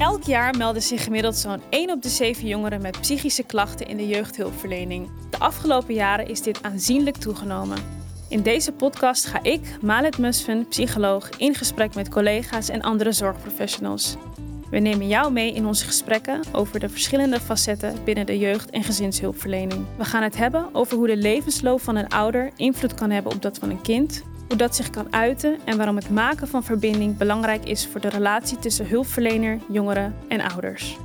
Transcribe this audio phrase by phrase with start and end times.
[0.00, 3.96] Elk jaar melden zich gemiddeld zo'n 1 op de 7 jongeren met psychische klachten in
[3.96, 5.08] de jeugdhulpverlening.
[5.30, 7.78] De afgelopen jaren is dit aanzienlijk toegenomen.
[8.28, 14.16] In deze podcast ga ik, Malet Musfen, psycholoog, in gesprek met collega's en andere zorgprofessionals.
[14.70, 18.82] We nemen jou mee in onze gesprekken over de verschillende facetten binnen de jeugd- en
[18.82, 19.84] gezinshulpverlening.
[19.96, 23.42] We gaan het hebben over hoe de levensloop van een ouder invloed kan hebben op
[23.42, 27.16] dat van een kind, hoe dat zich kan uiten en waarom het maken van verbinding
[27.16, 30.96] belangrijk is voor de relatie tussen hulpverlener, jongeren en ouders.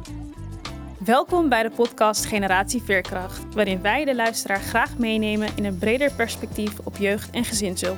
[0.99, 6.13] Welkom bij de podcast Generatie Veerkracht, waarin wij de luisteraar graag meenemen in een breder
[6.13, 7.97] perspectief op jeugd- en gezinshulp.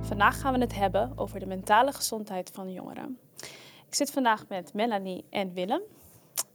[0.00, 3.18] Vandaag gaan we het hebben over de mentale gezondheid van jongeren.
[3.86, 5.82] Ik zit vandaag met Melanie en Willem.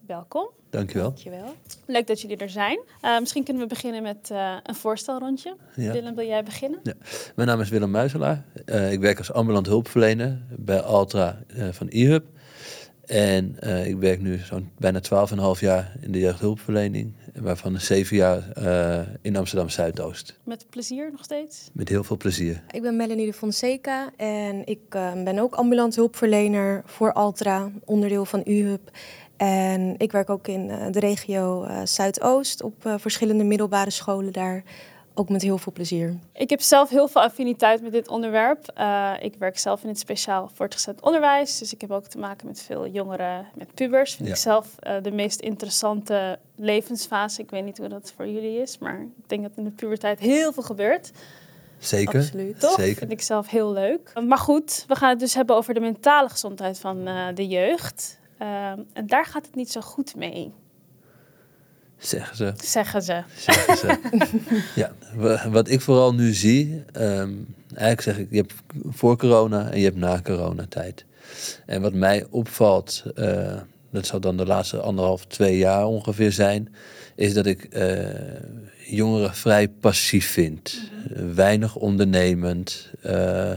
[0.08, 0.50] Welkom.
[0.70, 1.08] Dankjewel.
[1.08, 1.56] Dankjewel.
[1.86, 2.80] Leuk dat jullie er zijn.
[3.02, 5.56] Uh, misschien kunnen we beginnen met uh, een voorstelrondje.
[5.76, 5.92] Ja.
[5.92, 6.80] Willem, wil jij beginnen?
[6.84, 6.94] Ja.
[7.36, 8.46] Mijn naam is Willem Muizelaar.
[8.66, 12.26] Uh, ik werk als ambulant hulpverlener bij Altra van iHub.
[13.06, 15.02] En ik werk nu zo'n bijna
[15.56, 17.14] 12,5 jaar in de jeugdhulpverlening.
[17.34, 18.44] Waarvan 7 jaar
[19.22, 20.40] in Amsterdam Zuidoost.
[20.44, 21.70] Met plezier nog steeds?
[21.74, 22.64] Met heel veel plezier.
[22.72, 24.90] Ik ben Melanie de Fonseca en ik
[25.24, 28.92] ben ook ambulant hulpverlener voor Altra, onderdeel van iHub.
[29.38, 34.64] En ik werk ook in de regio uh, Zuidoost op uh, verschillende middelbare scholen daar.
[35.14, 36.16] Ook met heel veel plezier.
[36.34, 38.74] Ik heb zelf heel veel affiniteit met dit onderwerp.
[38.78, 41.58] Uh, ik werk zelf in het speciaal voortgezet onderwijs.
[41.58, 44.16] Dus ik heb ook te maken met veel jongeren, met pubers.
[44.16, 44.34] Vind ja.
[44.34, 47.42] ik zelf de meest interessante levensfase.
[47.42, 48.78] Ik weet niet hoe dat voor jullie is.
[48.78, 51.12] Maar ik denk dat in de puberteit heel veel gebeurt.
[51.78, 52.20] Zeker.
[52.20, 52.60] Absoluut.
[52.60, 52.74] Toch?
[52.74, 52.98] Zeker.
[52.98, 54.12] Vind ik zelf heel leuk.
[54.28, 58.20] Maar goed, we gaan het dus hebben over de mentale gezondheid van de jeugd.
[58.46, 60.54] Uh, en daar gaat het niet zo goed mee.
[61.98, 62.54] Zeggen ze.
[62.64, 63.24] Zeggen ze.
[63.38, 63.98] Zeggen ze.
[64.82, 64.92] ja,
[65.50, 68.54] wat ik vooral nu zie, um, eigenlijk zeg ik, je hebt
[68.90, 71.06] voor corona en je hebt na coronatijd.
[71.66, 73.54] En wat mij opvalt, uh,
[73.92, 76.76] dat zal dan de laatste anderhalf, twee jaar ongeveer zijn,
[77.16, 78.08] is dat ik uh,
[78.88, 80.82] jongeren vrij passief vind.
[81.08, 81.36] Mm-hmm.
[81.36, 82.90] Weinig ondernemend.
[83.06, 83.52] Uh,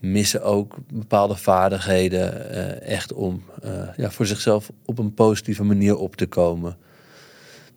[0.00, 5.96] missen ook bepaalde vaardigheden uh, echt om uh, ja, voor zichzelf op een positieve manier
[5.96, 6.76] op te komen.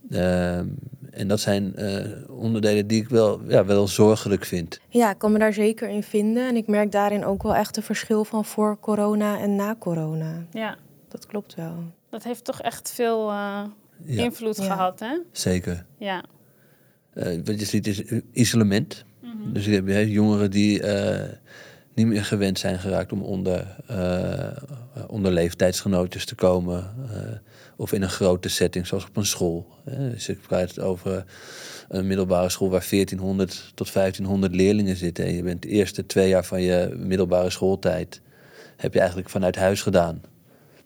[0.09, 0.57] Uh,
[1.11, 1.75] en dat zijn
[2.29, 4.79] onderdelen die ik wel, ja, wel zorgelijk vind.
[4.89, 6.47] Ja, ik kan me daar zeker in vinden.
[6.47, 10.45] En ik merk daarin ook wel echt een verschil van voor corona en na corona.
[10.51, 10.77] Ja.
[11.07, 11.75] Dat klopt wel.
[12.09, 13.71] Dat heeft toch echt veel ja.
[14.05, 14.63] invloed ja.
[14.63, 15.17] gehad, hè?
[15.31, 15.85] Zeker.
[15.97, 16.23] Ja.
[17.43, 19.05] wat je ziet is isolement.
[19.19, 19.53] Mm-hmm.
[19.53, 20.81] Dus je hebt jongeren die
[21.93, 26.93] niet meer gewend zijn geraakt om onder, uh, onder leeftijdsgenootjes te komen.
[27.11, 27.17] Uh,
[27.75, 29.67] of in een grote setting, zoals op een school.
[29.83, 31.25] Dus ik praat het over
[31.89, 35.25] een middelbare school waar 1400 tot 1500 leerlingen zitten.
[35.25, 38.21] En je bent de eerste twee jaar van je middelbare schooltijd.
[38.77, 40.21] heb je eigenlijk vanuit huis gedaan.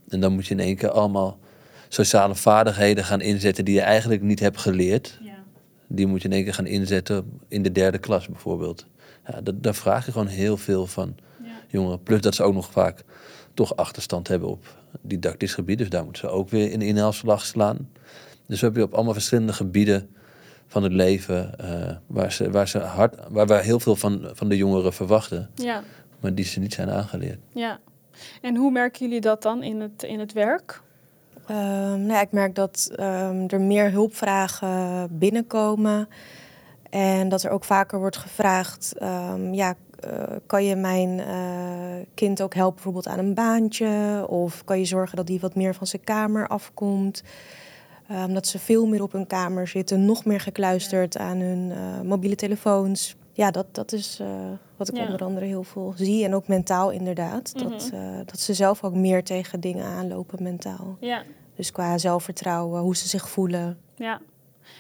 [0.10, 1.40] En dan moet je in één keer allemaal
[1.88, 5.18] sociale vaardigheden gaan inzetten die je eigenlijk niet hebt geleerd.
[5.24, 5.44] Ja.
[5.88, 8.86] Die moet je in één keer gaan inzetten in de derde klas bijvoorbeeld.
[9.28, 11.50] Ja, dat, daar vraag je gewoon heel veel van ja.
[11.68, 12.04] jongeren.
[12.04, 13.04] Plus dat ze ook nog vaak
[13.54, 15.78] toch achterstand hebben op didactisch gebied.
[15.78, 17.90] Dus daar moeten ze ook weer in inhaalslag slaan.
[18.46, 20.10] Dus we hebben op allemaal verschillende gebieden
[20.68, 24.50] van het leven uh, waar, ze, waar, ze hard, waar we heel veel van, van
[24.50, 25.50] de jongeren verwachten.
[25.56, 25.84] Ja.
[26.20, 27.40] Maar die ze niet zijn aangeleerd.
[27.52, 27.80] Ja.
[28.42, 30.82] En hoe merken jullie dat dan in het, in het werk?
[31.50, 36.08] Um, nou ja, ik merk dat um, er meer hulpvragen binnenkomen.
[36.90, 39.76] En dat er ook vaker wordt gevraagd: um, ja,
[40.08, 44.26] uh, kan je mijn uh, kind ook helpen, bijvoorbeeld aan een baantje?
[44.28, 47.24] Of kan je zorgen dat die wat meer van zijn kamer afkomt?
[48.12, 52.02] Um, dat ze veel meer op hun kamer zitten, nog meer gekluisterd aan hun uh,
[52.02, 53.16] mobiele telefoons.
[53.34, 54.22] Ja, dat, dat is
[54.78, 55.06] wat ik ja.
[55.06, 56.26] onder andere heel veel zie.
[56.26, 57.54] En ook mentaal inderdaad.
[57.54, 57.72] Mm -hmm.
[57.72, 57.92] dat,
[58.26, 60.98] dat ze zelf ook meer tegen dingen aanlopen mentaal.
[61.00, 61.24] Ja.
[61.56, 63.78] Dus qua zelfvertrouwen, hoe ze zich voelen.
[63.96, 64.22] Ja.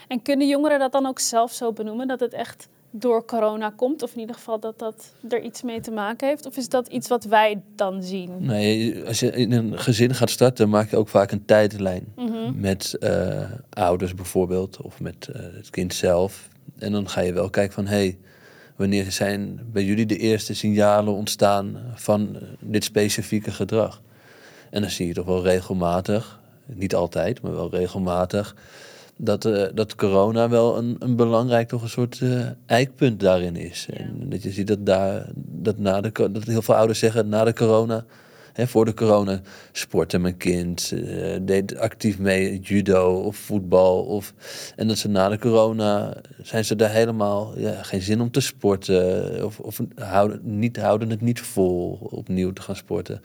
[0.07, 4.03] En kunnen jongeren dat dan ook zelf zo benoemen, dat het echt door corona komt?
[4.03, 6.45] Of in ieder geval dat dat er iets mee te maken heeft?
[6.45, 8.31] Of is dat iets wat wij dan zien?
[8.39, 12.13] Nee, als je in een gezin gaat starten, maak je ook vaak een tijdlijn.
[12.15, 12.59] Mm-hmm.
[12.59, 16.47] Met uh, ouders bijvoorbeeld, of met uh, het kind zelf.
[16.77, 18.17] En dan ga je wel kijken van, hé, hey,
[18.75, 24.01] wanneer zijn bij jullie de eerste signalen ontstaan van dit specifieke gedrag?
[24.69, 28.55] En dan zie je toch wel regelmatig, niet altijd, maar wel regelmatig
[29.17, 33.87] dat, uh, dat corona wel een, een belangrijk, toch een soort uh, eikpunt daarin is.
[33.91, 33.97] Ja.
[33.97, 37.43] En dat je ziet dat daar, dat na de, dat heel veel ouders zeggen, na
[37.43, 38.05] de corona
[38.57, 39.41] Hè, voor de corona
[39.71, 44.03] sportte mijn kind, uh, deed actief mee judo of voetbal.
[44.03, 44.33] Of,
[44.75, 48.39] en dat ze na de corona zijn ze daar helemaal ja, geen zin om te
[48.39, 49.45] sporten.
[49.45, 53.21] Of, of houden, niet, houden het niet vol opnieuw te gaan sporten.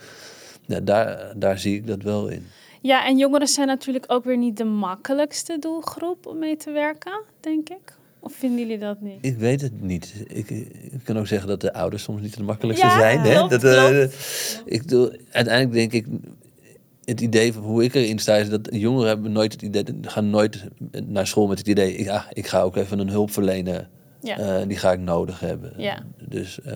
[0.67, 2.47] Ja, daar, daar zie ik dat wel in.
[2.83, 7.21] Ja, en jongeren zijn natuurlijk ook weer niet de makkelijkste doelgroep om mee te werken,
[7.41, 7.95] denk ik.
[8.19, 9.19] Of vinden jullie dat niet?
[9.21, 10.25] Ik weet het niet.
[10.27, 13.21] Ik, ik kan ook zeggen dat de ouders soms niet de makkelijkste zijn.
[13.21, 13.49] Hè?
[13.49, 14.03] dat, uh,
[14.65, 16.07] ik doe, uiteindelijk denk ik,
[17.05, 20.31] het idee van hoe ik erin sta, is dat jongeren hebben nooit het idee, gaan
[20.31, 20.65] nooit
[21.07, 23.89] naar school met het idee, ja, ik ga ook even een hulp verlenen.
[24.21, 24.61] Ja.
[24.61, 25.73] Uh, die ga ik nodig hebben.
[25.77, 26.03] Ja.
[26.29, 26.73] Dus uh,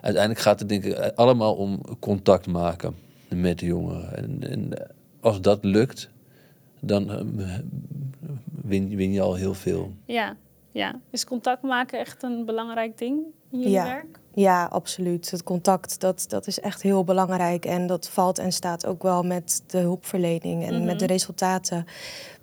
[0.00, 2.94] uiteindelijk gaat het denk ik allemaal om contact maken
[3.28, 4.16] met de jongeren.
[4.16, 4.72] En, en
[5.28, 6.10] als dat lukt,
[6.80, 7.32] dan
[8.62, 9.92] win, win je al heel veel.
[10.04, 10.36] Ja,
[10.72, 11.00] ja.
[11.10, 13.84] Is contact maken echt een belangrijk ding in je ja.
[13.84, 14.18] werk?
[14.34, 15.30] Ja, absoluut.
[15.30, 17.64] Het contact, dat, dat is echt heel belangrijk.
[17.64, 21.12] En dat valt en staat ook wel met de hulpverlening en met de mhm.
[21.12, 21.84] resultaten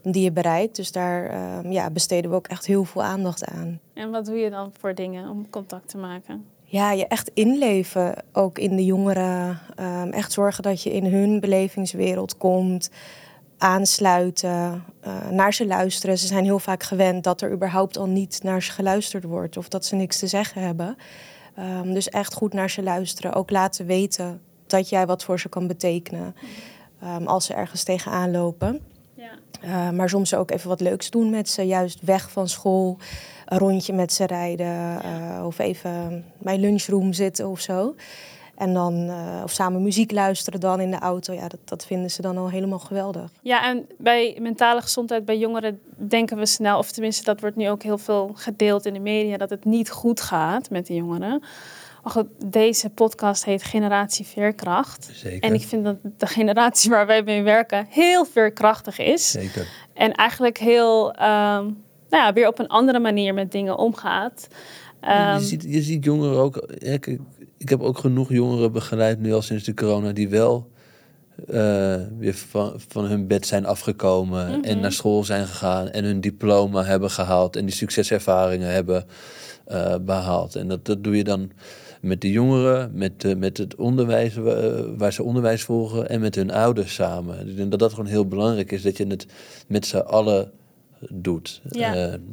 [0.02, 0.76] die je bereikt.
[0.76, 3.80] Dus daar uh, ja, besteden we ook echt heel veel aandacht aan.
[3.94, 6.46] En wat doe je dan voor dingen om contact te maken?
[6.76, 9.60] Ja, je echt inleven ook in de jongeren.
[9.80, 12.90] Um, echt zorgen dat je in hun belevingswereld komt
[13.58, 16.18] aansluiten, uh, naar ze luisteren.
[16.18, 19.68] Ze zijn heel vaak gewend dat er überhaupt al niet naar ze geluisterd wordt of
[19.68, 20.98] dat ze niks te zeggen hebben.
[21.60, 23.34] Um, dus echt goed naar ze luisteren.
[23.34, 26.36] Ook laten weten dat jij wat voor ze kan betekenen
[27.04, 28.95] um, als ze ergens tegenaan lopen.
[29.64, 32.98] Uh, maar soms ook even wat leuks doen met ze, juist weg van school,
[33.46, 37.96] een rondje met ze rijden uh, of even bij lunchroom zitten of zo.
[38.58, 41.34] En dan, uh, of samen muziek luisteren dan in de auto.
[41.34, 43.32] Ja, dat, dat vinden ze dan al helemaal geweldig.
[43.42, 47.70] Ja, en bij mentale gezondheid bij jongeren denken we snel, of tenminste dat wordt nu
[47.70, 51.44] ook heel veel gedeeld in de media, dat het niet goed gaat met de jongeren.
[52.06, 55.10] Maar goed, deze podcast heet Generatie Veerkracht.
[55.14, 55.40] Zeker.
[55.50, 59.32] En ik vind dat de generatie waar wij mee werken heel veerkrachtig is.
[59.32, 59.68] Zeker.
[59.94, 61.76] En eigenlijk heel, um, nou
[62.10, 64.48] ja, weer op een andere manier met dingen omgaat.
[65.02, 66.68] Um, je, ehm, ziet, je ziet jongeren ook
[67.58, 70.70] ik heb ook genoeg jongeren begeleid, nu al sinds de corona, die wel
[71.50, 74.80] uh, weer van, van hun bed zijn afgekomen en mhm.
[74.80, 79.06] naar school zijn gegaan en hun diploma hebben gehaald en die succeservaringen hebben
[79.68, 80.56] uh, behaald.
[80.56, 81.52] En dat, dat doe je dan
[82.06, 84.36] met de jongeren, met, uh, met het onderwijs
[84.98, 87.48] waar ze onderwijs volgen en met hun ouders samen.
[87.48, 89.28] Ik denk dat dat gewoon heel belangrijk is, dat je het
[89.68, 90.52] met z'n allen
[91.10, 91.62] doet.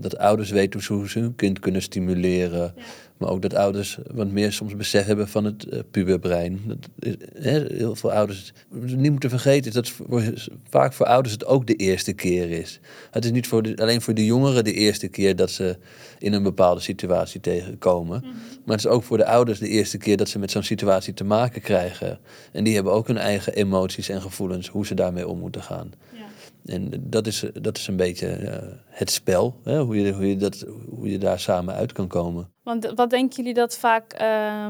[0.01, 2.73] dat ouders weten hoe ze hun kind kunnen stimuleren.
[2.77, 2.83] Ja.
[3.23, 6.61] Maar ook dat ouders wat meer soms besef hebben van het uh, puberbrein.
[6.67, 6.89] Dat
[7.35, 10.23] heel veel ouders, niet moeten vergeten, is dat voor,
[10.69, 12.81] vaak voor ouders het ook de eerste keer is.
[13.11, 15.77] Het is niet voor alleen voor de jongeren de eerste keer dat ze
[16.19, 18.19] in een bepaalde situatie tegenkomen.
[18.19, 18.33] Mhm.
[18.65, 21.15] Maar het is ook voor de ouders de eerste keer dat ze met zo'n situatie
[21.15, 22.19] te maken krijgen.
[22.53, 25.93] En die hebben ook hun eigen emoties en gevoelens, hoe ze daarmee om moeten gaan.
[26.65, 29.81] En dat is, dat is een beetje uh, het spel, hè?
[29.81, 32.51] Hoe, je, hoe, je dat, hoe je daar samen uit kan komen.
[32.63, 34.67] Want wat denken jullie dat vaak uh,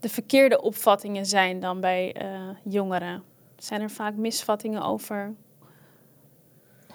[0.00, 3.22] de verkeerde opvattingen zijn dan bij uh, jongeren?
[3.56, 5.34] Zijn er vaak misvattingen over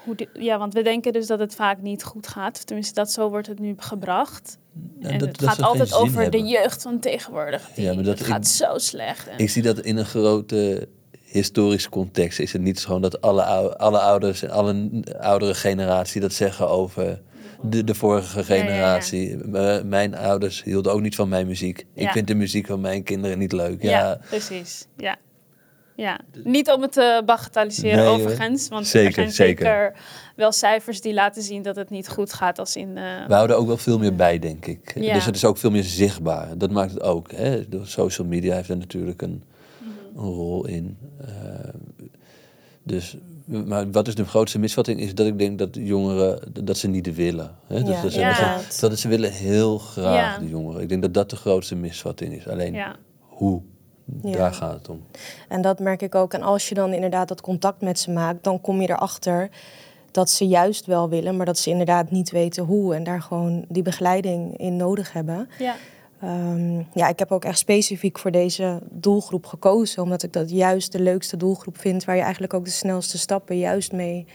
[0.04, 2.66] hoe die, ja, want we denken dus dat het vaak niet goed gaat.
[2.66, 4.57] Tenminste, dat zo wordt het nu gebracht.
[5.00, 7.69] En, dat, het gaat altijd over de jeugd van tegenwoordig.
[7.75, 9.27] Die, ja, maar dat het gaat zo slecht.
[9.27, 9.38] En...
[9.38, 10.88] Ik zie dat in een grote
[11.31, 13.44] historische context is het niet gewoon dat alle,
[13.78, 17.22] alle ouders en alle oudere generatie dat zeggen over
[17.62, 19.38] de, de vorige generatie.
[19.86, 21.86] mijn ouders hielden ook niet van mijn muziek.
[21.94, 23.83] Ik vind de muziek van mijn kinderen niet leuk.
[23.83, 24.88] Ja, precies.
[24.98, 25.18] Ja.
[25.95, 28.68] Ja, niet om het te bagatelliseren overigens.
[28.68, 29.94] Want zeker, er zijn zeker.
[30.36, 32.90] wel cijfers die laten zien dat het niet goed gaat als in...
[32.90, 33.28] Uh...
[33.28, 34.94] We houden ook wel veel meer bij, denk ik.
[34.94, 36.57] Dus het is ook veel meer zichtbaar.
[36.57, 37.31] Dat maakt het ook.
[37.31, 37.62] Hè?
[37.83, 39.44] Social media heeft er natuurlijk een
[40.19, 40.97] een rol in.
[41.21, 41.28] Uh,
[42.83, 44.99] dus, maar wat is de grootste misvatting?
[44.99, 47.56] Is dat ik denk dat jongeren dat ze niet willen.
[47.68, 47.83] Hè?
[47.83, 48.59] Dus dat, ze, ja.
[48.80, 50.81] dat, ze willen heel graag, de jongeren.
[50.81, 52.47] Ik denk dat dat de grootste misvatting is.
[52.47, 52.83] Alleen
[53.19, 53.61] hoe?
[54.06, 55.04] Daar gaat het om.
[55.47, 56.33] En dat merk ik ook.
[56.33, 59.49] En als je dan inderdaad dat contact met ze maakt, dan kom je erachter
[60.11, 63.66] dat ze juist wel willen, maar dat ze inderdaad niet weten hoe en daar gewoon
[63.68, 65.49] die begeleiding in nodig hebben.
[65.59, 65.76] Ja.
[66.23, 70.92] Um, ja, ik heb ook echt specifiek voor deze doelgroep gekozen, omdat ik dat juist
[70.92, 74.26] de leukste doelgroep vind, waar je eigenlijk ook de snelste stappen juist mee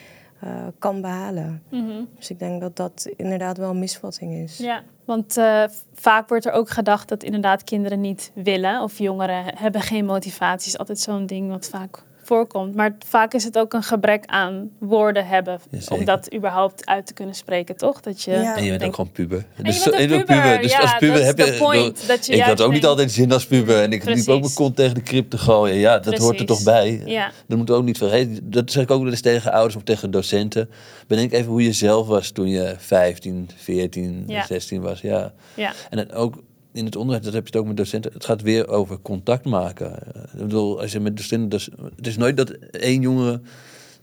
[0.45, 1.63] uh, kan behalen.
[1.71, 2.09] Mm -hmm.
[2.17, 4.59] Dus ik denk dat dat inderdaad wel een misvatting is.
[4.59, 5.65] Ja, want uh,
[5.95, 10.73] vaak wordt er ook gedacht dat inderdaad kinderen niet willen of jongeren hebben geen motivatie.
[10.73, 12.75] Is altijd zo'n ding wat vaak voorkomt.
[12.75, 17.15] Maar vaak is het ook een gebrek aan woorden hebben om dat überhaupt uit te
[17.15, 18.01] kunnen spreken, toch?
[18.01, 18.57] Dat je ja.
[18.57, 19.45] En je bent ook gewoon puber.
[19.57, 20.61] En dus, je bent een puber.
[20.61, 21.57] Dus ja, als puber heb je.
[21.59, 23.83] Point, dat je ik had ook niet altijd zin als puber.
[23.83, 25.77] En ik liep ook mijn kont tegen de krip te gooien.
[25.77, 26.25] Ja, dat Precies.
[26.25, 27.03] hoort er toch bij.
[27.07, 27.31] Ja.
[27.47, 28.51] Dat moet ook niet vergeten.
[28.51, 30.71] Dat zeg ik ook wel eens tegen ouders of tegen docenten.
[31.07, 35.01] Bedenk even hoe je zelf was toen je 15, 14, 16 was.
[35.01, 35.33] Ja.
[35.55, 35.73] ja.
[35.91, 36.35] En dan ook
[36.75, 39.45] in het onderwijs, dat heb je het ook met docenten, het gaat weer over contact
[39.45, 39.93] maken.
[40.33, 43.41] Ik bedoel, als je met docenten, dus, het is nooit dat één jongere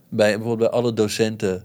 [0.10, 1.64] bij bijvoorbeeld bij alle docenten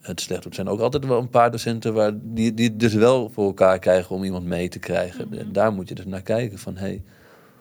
[0.00, 0.50] het slecht doet.
[0.50, 3.78] Er zijn ook altijd wel een paar docenten waar die, die dus wel voor elkaar
[3.78, 5.28] krijgen om iemand mee te krijgen.
[5.30, 5.52] Mhm.
[5.52, 7.02] Daar moet je dus naar kijken van, hé, hey,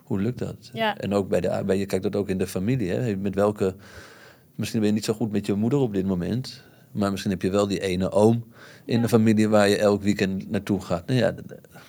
[0.04, 0.70] hoe lukt dat?
[0.74, 0.98] Ja.
[0.98, 3.16] En ook bij de, bij, je kijkt dat ook in de familie, hè?
[3.16, 3.76] met welke,
[4.56, 7.42] misschien ben je niet zo goed met je moeder op dit moment, maar misschien heb
[7.42, 8.44] je wel die ene oom
[8.86, 11.08] in de familie waar je elk weekend naartoe gaat.
[11.08, 11.34] Nou ja,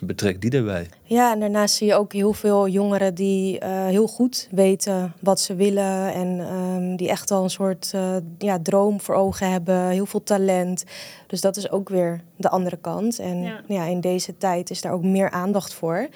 [0.01, 0.89] betrek die erbij.
[1.03, 5.41] Ja, en daarnaast zie je ook heel veel jongeren die uh, heel goed weten wat
[5.41, 6.13] ze willen.
[6.13, 9.89] En um, die echt al een soort uh, ja, droom voor ogen hebben.
[9.89, 10.85] Heel veel talent.
[11.27, 13.19] Dus dat is ook weer de andere kant.
[13.19, 13.61] En ja.
[13.69, 16.09] ja in deze tijd is daar ook meer aandacht voor.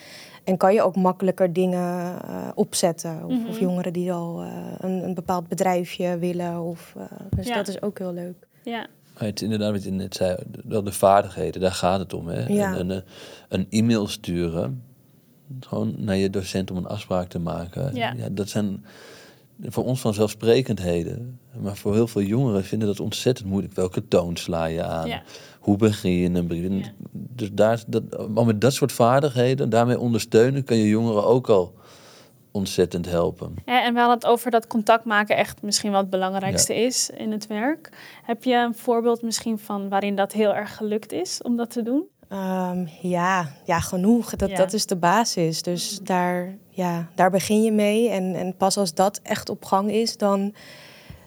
[0.44, 3.24] En kan je ook makkelijker dingen uh, opzetten.
[3.24, 3.60] Of, of, mhm.
[3.60, 4.44] jongeren die al
[4.78, 6.60] een, een, bepaald bedrijfje willen.
[6.60, 6.94] Of,
[7.36, 7.54] dus ja.
[7.54, 8.46] dat is ook heel leuk.
[8.70, 12.28] Ja, het, inderdaad, wat je net zei, de vaardigheden, daar gaat het om.
[12.28, 12.46] Hè?
[12.46, 13.02] Ja.
[13.48, 14.82] Een, e-mail sturen,
[15.60, 17.94] gewoon naar je docent om een afspraak te maken.
[17.94, 18.12] Ja.
[18.16, 18.28] ja.
[18.28, 18.84] dat zijn
[19.60, 21.38] voor ons vanzelfsprekendheden.
[21.60, 23.74] Maar voor heel veel jongeren vinden dat ontzettend moeilijk.
[23.74, 25.08] Welke toon sla je aan?
[25.08, 25.22] Ja.
[25.60, 26.92] Hoe begin je een brief?
[27.12, 31.74] Dus daar, dat, met dat soort vaardigheden, daarmee ondersteunen, kan je jongeren ook al
[32.56, 33.54] ontzettend helpen.
[33.64, 37.10] Ja, en we hadden het over dat contact maken echt misschien wat het belangrijkste is
[37.10, 37.90] in het werk.
[38.22, 41.82] Heb je een voorbeeld misschien van waarin dat heel erg gelukt is om dat te
[41.82, 42.04] doen?
[42.32, 44.36] Um, ja, ja, genoeg.
[44.36, 45.62] Dat, dat is de basis.
[45.62, 48.08] Dus daar, ja, daar begin je mee.
[48.08, 50.54] En, en pas als dat echt op gang is, dan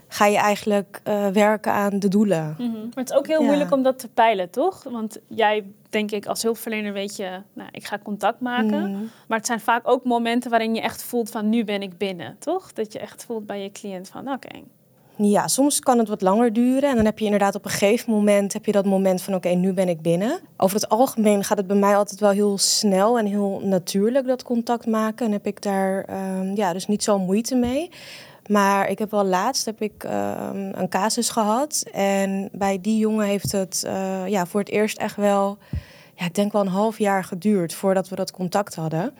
[0.07, 2.55] ga je eigenlijk uh, werken aan de doelen.
[2.57, 2.73] Mm -hmm.
[2.73, 3.45] Maar het is ook heel ja.
[3.45, 4.83] moeilijk om dat te peilen, toch?
[4.83, 8.79] Want jij, denk ik, als hulpverlener weet je, nou, ik ga contact maken.
[8.79, 9.09] Mm -hmm.
[9.27, 12.35] Maar het zijn vaak ook momenten waarin je echt voelt van, nu ben ik binnen,
[12.39, 12.73] toch?
[12.73, 14.47] Dat je echt voelt bij je cliënt van, oké.
[14.47, 14.63] Okay.
[15.21, 16.89] Ja, soms kan het wat langer duren.
[16.89, 19.49] En dan heb je inderdaad op een gegeven moment heb je dat moment van oké,
[19.49, 20.39] nu ben ik binnen.
[20.57, 24.43] Over het algemeen gaat het bij mij altijd wel heel snel en heel natuurlijk dat
[24.43, 25.25] contact maken.
[25.25, 27.89] En heb ik daar um, ja, dus niet zo moeite mee.
[28.49, 31.83] Maar ik heb wel laatst heb ik, uh, een casus gehad.
[31.91, 35.57] En bij die jongen heeft het uh, ja, voor het eerst echt wel,
[36.15, 39.13] ja, ik denk wel een half jaar geduurd voordat we dat contact hadden.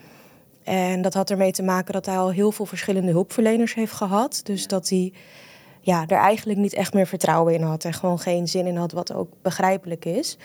[0.63, 4.41] En dat had ermee te maken dat hij al heel veel verschillende hulpverleners heeft gehad.
[4.43, 5.13] Dus dat hij
[5.81, 8.91] ja, er eigenlijk niet echt meer vertrouwen in had en gewoon geen zin in had,
[8.91, 10.37] wat ook begrijpelijk is.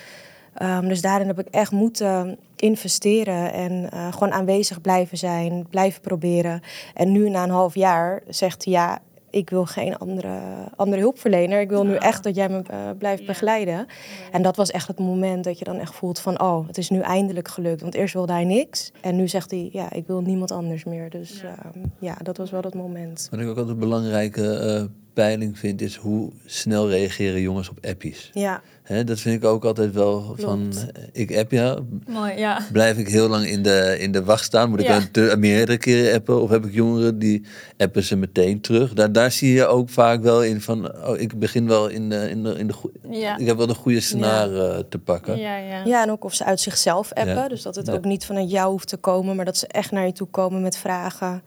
[0.62, 6.00] Um, dus daarin heb ik echt moeten investeren en uh, gewoon aanwezig blijven zijn, blijven
[6.00, 6.60] proberen.
[6.94, 8.98] En nu na een half jaar zegt hij ja,
[9.30, 10.40] ik wil geen andere,
[10.76, 11.60] andere hulpverlener.
[11.60, 13.26] Ik wil nu echt dat jij me uh, blijft ja.
[13.26, 13.86] begeleiden.
[14.32, 16.40] En dat was echt het moment dat je dan echt voelt van...
[16.40, 17.80] oh, het is nu eindelijk gelukt.
[17.80, 18.92] Want eerst wilde hij niks.
[19.00, 21.10] En nu zegt hij, ja, ik wil niemand anders meer.
[21.10, 23.28] Dus ja, uh, ja dat was wel dat moment.
[23.30, 25.80] Wat ik ook altijd een belangrijke uh, peiling vind...
[25.80, 28.30] is hoe snel reageren jongens op appies.
[28.32, 28.62] Ja.
[28.84, 30.40] Hè, dat vind ik ook altijd wel Klopt.
[30.40, 30.72] van,
[31.12, 32.60] ik app ja, Mooi, ja.
[32.72, 34.70] Blijf ik heel lang in de, in de wacht staan?
[34.70, 35.00] Moet ik ja.
[35.12, 36.42] dan meerdere keren appen?
[36.42, 38.92] Of heb ik jongeren die appen ze meteen terug?
[38.92, 42.30] Daar, daar zie je ook vaak wel in van, oh, ik begin wel in de,
[42.30, 42.74] in de, in de
[43.10, 43.38] ja.
[43.38, 44.82] ik heb wel de goede snaar ja.
[44.88, 45.38] te pakken.
[45.38, 45.84] Ja, ja.
[45.84, 47.48] ja, en ook of ze uit zichzelf appen.
[47.48, 50.06] Dus dat het ook niet vanuit jou hoeft te komen, maar dat ze echt naar
[50.06, 51.42] je toe komen met vragen.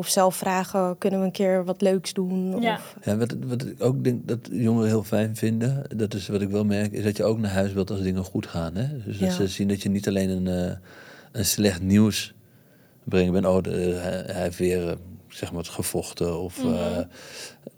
[0.00, 2.60] Of zelf vragen, kunnen we een keer wat leuks doen?
[2.60, 2.74] Ja.
[2.74, 2.96] Of...
[3.04, 6.48] ja wat, wat ik ook denk dat jongeren heel fijn vinden, dat is wat ik
[6.48, 8.74] wel merk, is dat je ook naar huis wilt als dingen goed gaan.
[8.74, 9.02] Hè?
[9.04, 9.34] Dus dat ja.
[9.34, 10.76] ze zien dat je niet alleen een, uh,
[11.32, 12.34] een slecht nieuws
[13.04, 13.46] brengen bent.
[13.46, 14.92] Oh, de, hij, hij heeft weer uh,
[15.34, 16.74] zeg maar, gevochten of mm -hmm.
[16.74, 16.98] uh,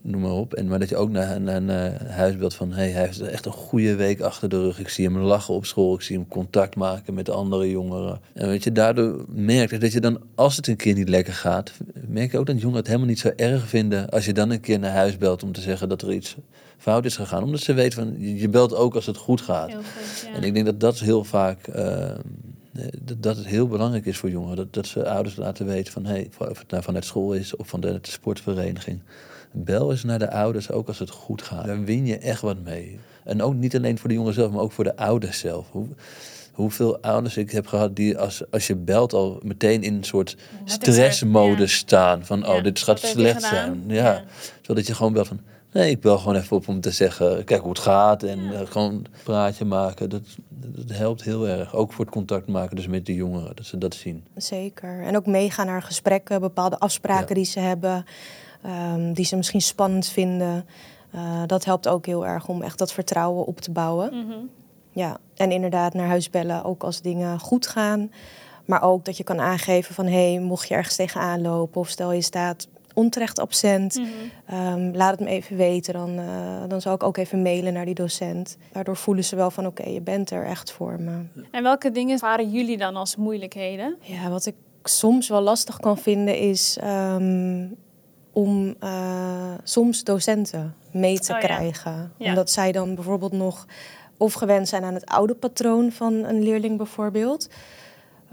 [0.00, 0.54] noem maar op.
[0.54, 3.47] En, maar dat je ook naar, naar, naar huis wilt van, hey, hij heeft echt
[3.47, 4.78] een goede week achter de rug.
[4.78, 8.21] Ik zie hem lachen op school, ik zie hem contact maken met andere jongeren.
[8.32, 11.73] En weet je, daardoor merkt dat je dan, als het een keer niet lekker gaat,
[12.09, 14.61] merk je ook dat jongeren het helemaal niet zo erg vinden als je dan een
[14.61, 16.37] keer naar huis belt om te zeggen dat er iets
[16.78, 17.42] fout is gegaan.
[17.42, 19.73] Omdat ze weten van, je belt ook als het goed gaat.
[19.73, 19.85] Goed,
[20.26, 20.35] ja.
[20.35, 21.68] En ik denk dat dat heel vaak...
[21.76, 22.11] Uh,
[23.19, 24.57] dat, het heel belangrijk is voor jongeren.
[24.57, 27.69] Dat, dat ze ouders laten weten van, hey, of het nou vanuit school is of
[27.69, 29.00] van de, sportvereniging.
[29.52, 31.67] Bel eens naar de ouders, ook als het goed gaat.
[31.67, 32.99] Daar win je echt wat mee.
[33.25, 35.67] En ook niet alleen voor de jongen zelf, maar ook voor de ouders zelf.
[35.71, 35.87] Hoe,
[36.52, 40.37] hoeveel ouders ik heb gehad die als, als je belt al meteen in een soort
[40.64, 41.79] stressmodus ja.
[41.79, 42.25] staan.
[42.25, 43.85] Van, oh, ja, dit gaat slecht zijn.
[43.87, 43.95] Ja.
[43.95, 44.25] ja.
[44.61, 45.41] Zodat je gewoon belt van,
[45.73, 48.61] Nee, ik bel gewoon even op om te zeggen, kijk hoe het gaat en ja.
[48.61, 50.11] uh, gewoon een praatje maken.
[50.11, 51.75] Dat, dat helpt heel erg.
[51.75, 54.25] Ook voor het contact maken dus met de jongeren, dat ze dat zien.
[54.37, 55.02] Zeker.
[55.02, 57.35] En ook meegaan naar gesprekken, bepaalde afspraken ja.
[57.35, 58.05] die ze hebben.
[58.62, 60.67] ehm, die ze misschien spannend vinden.
[61.14, 64.14] Uh, dat helpt ook heel erg om echt dat vertrouwen op te bouwen.
[64.14, 64.38] Mhm.
[64.91, 68.11] Ja, en inderdaad naar huis bellen, ook als dingen goed gaan.
[68.64, 70.07] Maar ook dat je kan aangeven van...
[70.07, 71.81] hé, hey, mocht je ergens tegenaan lopen...
[71.81, 73.94] of stel je staat onterecht absent...
[73.99, 74.08] Mhm.
[74.46, 75.94] Ehm, laat het me even weten.
[75.94, 78.56] Dan, uh, dan zal ik ook even mailen naar die docent.
[78.72, 81.22] Daardoor voelen ze wel van oké, je bent er echt voor me.
[81.50, 83.96] En welke dingen waren jullie dan als moeilijkheden?
[84.00, 86.78] Ja, wat ik soms wel lastig kan vinden is...
[86.80, 87.66] ehm,
[88.32, 91.46] om uh, soms docenten mee te Oh ja.
[91.46, 92.12] krijgen.
[92.16, 92.28] Ja.
[92.28, 93.66] Omdat zij dan bijvoorbeeld nog
[94.16, 97.49] of gewend zijn aan het oude patroon van een leerling bijvoorbeeld.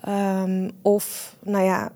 [0.02, 1.92] Ehm, of nou ja,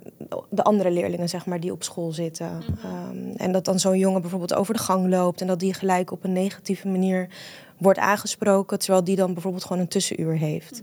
[0.50, 2.62] de andere leerlingen zeg maar, die op school zitten.
[2.84, 5.42] Ehm, en dat dan zo'n jongen bijvoorbeeld over de gang loopt...
[5.42, 7.30] en dat die gelijk op een negatieve manier
[7.78, 8.80] wordt aangesproken...
[8.80, 10.82] terwijl die dan bijvoorbeeld gewoon een tussenuur heeft.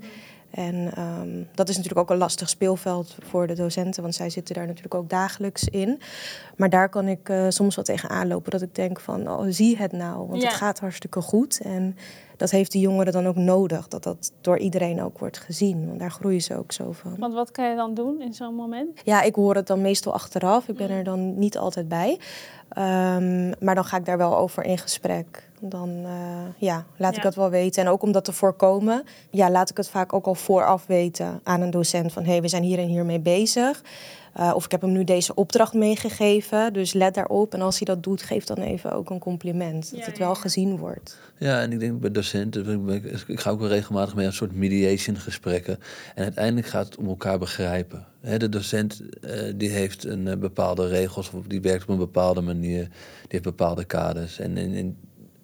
[0.50, 4.03] En ehm, dat is natuurlijk ook een lastig speelveld voor de docenten...
[4.03, 6.00] want zij zitten daar natuurlijk ook dagelijks in.
[6.57, 9.31] Maar daar kan ik eh, soms wel tegen aanlopen dat ik denk van...
[9.31, 10.49] oh, zie het nou, want Ja.
[10.49, 11.61] het gaat hartstikke goed.
[11.61, 11.97] En
[12.40, 13.88] dat heeft die jongeren dan ook nodig.
[13.88, 15.87] Dat dat door iedereen ook wordt gezien.
[15.87, 17.16] Want daar groeien ze ook zo van.
[17.18, 19.00] Want wat kan je dan doen in zo'n moment?
[19.04, 20.68] Ja, ik hoor het dan meestal achteraf.
[20.68, 22.18] Ik ben er dan niet altijd bij.
[22.68, 25.49] Ehm, maar dan ga ik daar wel over in gesprek.
[25.61, 26.12] Dan eh,
[26.59, 27.16] ja, laat Ja.
[27.16, 27.82] ik dat wel weten.
[27.82, 31.40] En ook om dat te voorkomen, ja, laat ik het vaak ook al vooraf weten
[31.42, 32.12] aan een docent.
[32.12, 33.82] Van hé, hey, we zijn hier en hier mee bezig.
[34.32, 36.72] Eh, of ik heb hem nu deze opdracht meegegeven.
[36.72, 37.54] Dus let daarop.
[37.54, 39.90] En als hij dat doet, geef dan even ook een compliment.
[39.90, 40.34] Dat Ja, het wel ja.
[40.34, 41.18] gezien wordt.
[41.38, 42.88] Ja, en ik denk bij docenten,
[43.26, 45.78] ik, ga ook wel regelmatig mee aan een soort mediation gesprekken.
[46.14, 48.06] En uiteindelijk gaat het om elkaar begrijpen.
[48.20, 51.96] Hè, de docent eh, die heeft een eh, bepaalde regels, of die werkt op een
[51.96, 54.38] bepaalde manier, die heeft bepaalde kaders.
[54.38, 54.96] En, en, en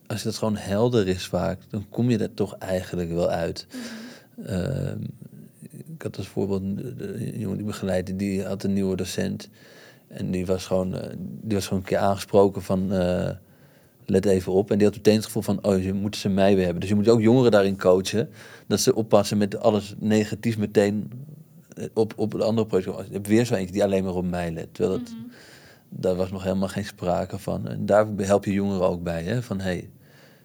[0.06, 3.66] als dat gewoon helder is vaak, dan kom je er toch eigenlijk wel uit.
[4.44, 4.98] Ehm,
[5.96, 9.48] ik had als voorbeeld een jongen die begeleidde, die had een nieuwe docent.
[10.08, 12.92] En die was gewoon, eh, die was gewoon een keer aangesproken van...
[12.92, 13.30] eh,
[14.06, 14.70] let even op.
[14.70, 16.80] En die had meteen het gevoel van, oh, je moet ze mij weer hebben.
[16.80, 18.28] Dus je moet ook jongeren daarin coachen.
[18.66, 21.10] Dat ze oppassen met alles negatief meteen
[21.76, 23.06] eh, op, op een andere project.
[23.06, 24.74] Je hebt weer zo eentje die alleen maar op mij let.
[24.74, 25.14] Terwijl dat,
[25.88, 27.68] daar was nog helemaal geen sprake van.
[27.68, 29.22] En daar help je jongeren ook bij.
[29.22, 29.42] Hè?
[29.42, 29.90] Van, hey,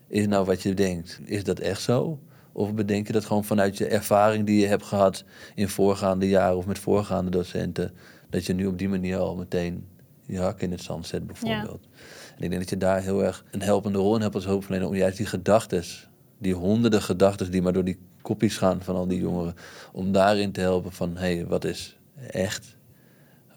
[0.07, 2.19] is nou wat je denkt, is dat echt zo?
[2.53, 5.23] Of bedenk je dat gewoon vanuit je ervaring die je hebt gehad
[5.55, 7.91] in voorgaande jaren of met voorgaande docenten,
[8.29, 9.85] dat je nu op die manier al meteen
[10.25, 11.87] je hak in het zand zet, bijvoorbeeld.
[12.37, 14.87] En ik denk dat je daar heel erg een helpende rol in hebt als hulpverlener
[14.87, 15.83] om juist die gedachten,
[16.37, 19.53] die honderden gedachten die maar door die kopjes gaan van al die jongeren,
[19.91, 21.97] om daarin te helpen van hé, hey, wat is
[22.31, 22.77] echt?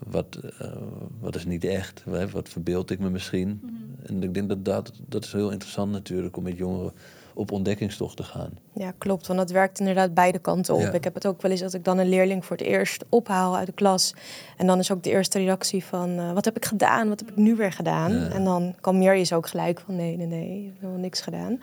[0.06, 0.72] Wat, eh,
[1.20, 2.02] wat is niet echt?
[2.04, 3.60] Wat, wat verbeeld ik me misschien?
[4.06, 6.92] En ik denk dat, dat dat is heel interessant natuurlijk om met jongeren
[7.34, 8.50] op ontdekkingstocht te gaan.
[8.74, 9.26] Ja, klopt.
[9.26, 10.80] Want dat werkt inderdaad beide kanten op.
[10.80, 10.92] Ja.
[10.92, 13.56] Ik heb het ook wel eens dat ik dan een leerling voor het eerst ophaal
[13.56, 14.14] uit de klas.
[14.56, 17.08] En dan is ook de eerste reactie van, eh, wat heb ik gedaan?
[17.08, 18.12] Wat heb ik nu weer gedaan?
[18.12, 18.28] Ja.
[18.28, 21.20] En dan kalmeer je ze ook gelijk van, nee, nee, nee, ik heb helemaal niks
[21.20, 21.58] gedaan.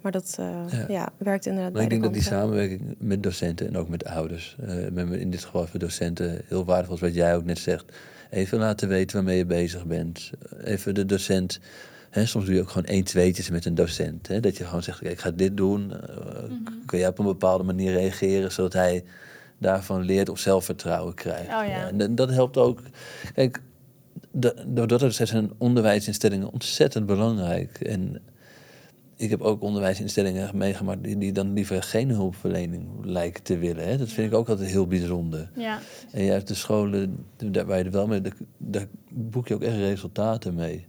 [0.00, 0.84] Maar dat eh, Ja.
[0.88, 1.08] ja.
[1.16, 4.74] werkt inderdaad Maar ik denk dat die samenwerking met docenten en ook met ouders, eh,
[4.92, 7.84] met, in dit geval voor docenten, heel waardevol is wat jij ook net zegt.
[8.30, 10.30] Even laten weten waarmee je bezig bent.
[10.64, 11.60] Even de docent.
[12.16, 14.42] Hè, soms doe je ook gewoon één tweetjes met een docent.
[14.42, 15.92] Dat je gewoon zegt, ik ga dit doen.
[15.92, 16.42] eh,
[16.86, 19.04] Kun jij op een bepaalde manier reageren, zodat hij
[19.58, 21.42] daarvan leert of zelfvertrouwen krijgt.
[21.48, 21.88] Oh ja.
[21.98, 22.80] en dat helpt ook.
[23.34, 23.62] Kijk,
[24.30, 27.80] da- doordat het zijn onderwijsinstellingen ontzettend belangrijk.
[27.80, 28.20] En
[29.16, 33.88] ik heb ook onderwijsinstellingen meegemaakt die, die dan liever geen hulpverlening lijken te willen.
[33.88, 33.96] Hè.
[33.96, 35.50] Dat vind ik ook altijd heel bijzonder.
[35.56, 35.78] Ja.
[36.12, 39.62] En juist de scholen daar waar je er wel mee, daar, daar boek je ook
[39.62, 40.86] echt resultaten mee.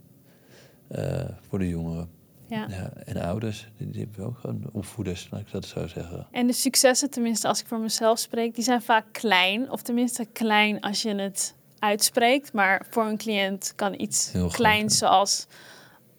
[0.88, 2.10] Eh, voor de jongeren.
[2.48, 2.68] ja.
[2.70, 6.28] Ja, en ouders, die, die hebben ook gewoon opvoeders, laat ik dat zo zeggen.
[6.32, 9.72] En de successen, tenminste als ik voor mezelf spreek, die zijn vaak klein.
[9.72, 12.54] Of tenminste klein als je het uitspreekt.
[12.54, 15.48] Maar voor een cliënt kan iets Heel kleins zoals...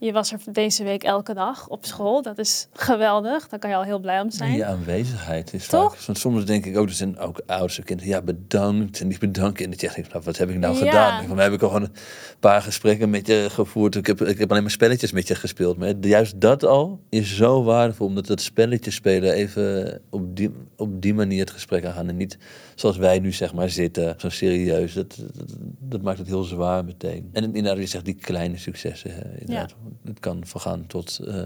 [0.00, 2.22] Je was er deze week elke dag op school.
[2.22, 3.48] Dat is geweldig.
[3.48, 4.52] Daar kan je al heel blij om zijn.
[4.52, 5.94] je aanwezigheid is Toch?
[5.96, 6.06] vaak...
[6.06, 8.12] Want soms denk ik ook, er zijn ook ouders en kinderen...
[8.12, 9.64] ja, bedankt en die bedanken.
[9.64, 10.78] En dan zeg ik, nou, wat heb ik nou Ja.
[10.78, 11.34] gedaan?
[11.34, 11.94] Mij heb ik al gewoon een
[12.40, 13.94] paar gesprekken met je gevoerd.
[13.94, 15.78] Ik heb, ik heb alleen maar spelletjes met je gespeeld.
[15.78, 18.06] Maar juist dat al is zo waardevol...
[18.06, 22.08] omdat dat spelletje spelen even op die, op die manier het gesprek aangaan.
[22.08, 22.38] En niet
[22.74, 24.94] zoals wij nu zeg maar zitten, zo serieus.
[24.94, 27.28] Dat, dat, dat maakt het heel zwaar meteen.
[27.32, 29.10] En inderdaad, je zegt die kleine successen.
[29.10, 29.74] Hè, inderdaad.
[30.04, 31.42] Het kan vergaan tot eh,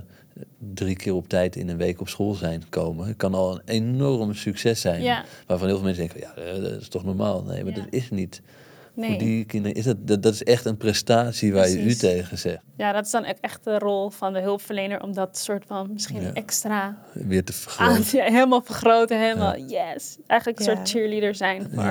[0.75, 3.07] drie keer op tijd in een week op school zijn komen.
[3.07, 5.03] Het kan al een enorm succes zijn.
[5.03, 5.25] Ja.
[5.47, 7.43] Waarvan heel veel mensen denken, ja, eh, dat is toch normaal?
[7.43, 7.79] Nee, maar Ja.
[7.83, 8.43] dat is niet
[8.95, 9.09] Nee.
[9.09, 12.39] Voor die kinderen is dat, dat, dat is echt een prestatie waar je u tegen
[12.39, 12.63] zegt.
[12.77, 15.93] Ja, dat is dan ook echt de rol van de hulpverlener om dat soort van
[15.93, 16.33] misschien Ja.
[16.33, 18.19] extra Weer te aan, vergroten.
[18.25, 20.19] ja, helemaal vergroten, helemaal yes.
[20.27, 20.75] Eigenlijk een Ja.
[20.75, 21.83] soort cheerleader zijn voor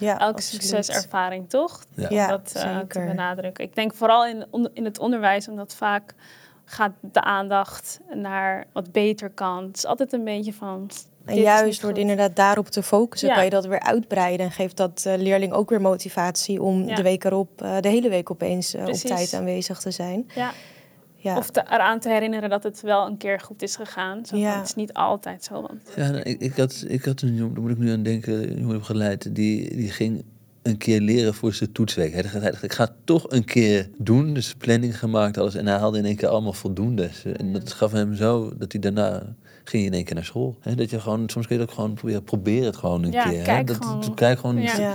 [0.00, 0.62] elke absoluut.
[0.64, 1.84] succeservaring, toch?
[1.94, 2.08] Ja.
[2.08, 3.64] Om Ja, dat eh, te benadrukken.
[3.64, 6.14] Ik denk vooral in, in het onderwijs, omdat vaak
[6.64, 9.64] gaat de aandacht naar wat beter kan.
[9.66, 10.90] Het is altijd een beetje van.
[11.28, 13.34] En dit juist door inderdaad daarop te focussen, Ja.
[13.34, 14.46] kan je dat weer uitbreiden.
[14.46, 16.94] En geeft dat eh, leerling ook weer motivatie om Ja.
[16.94, 20.30] de week erop, eh, de hele week opeens eh, op tijd aanwezig te zijn.
[20.34, 20.50] Ja.
[21.20, 21.36] Ja.
[21.36, 24.26] Of te, eraan te herinneren dat het wel een keer goed is gegaan.
[24.26, 24.56] Zo, Ja.
[24.58, 25.62] Het is niet altijd zo.
[25.62, 28.02] Want Ja, nou, ik, ik, had, ik had een jongen, daar moet ik nu aan
[28.02, 30.24] denken, een jongen heb geleid, die, die ging
[30.68, 32.12] een keer leren voor zijn toetsweek.
[32.12, 35.54] Hij dacht, ik ga het toch een keer doen, dus planning gemaakt, alles.
[35.54, 37.10] En hij haalde in één keer allemaal voldoende.
[37.36, 39.22] En dat gaf hem zo, dat hij daarna
[39.64, 40.56] ging in één keer naar school.
[40.60, 43.12] Hè, dat je gewoon, soms kun je het ook gewoon proberen, probeer het gewoon een
[43.12, 43.38] Ja, keer.
[43.38, 43.44] hè.
[43.44, 44.00] kijk dat, gewoon.
[44.00, 44.76] dat- kijk gewoon, Ja.
[44.78, 44.94] ja.